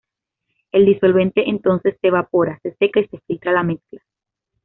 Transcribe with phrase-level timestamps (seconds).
[0.71, 4.01] El disolvente entonces se evapora, se seca y se filtra la mezcla.